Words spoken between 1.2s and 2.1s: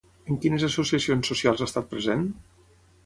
socials ha estat